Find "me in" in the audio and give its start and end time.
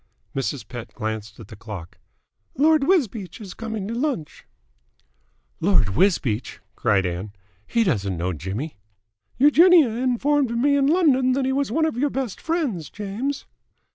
10.59-10.87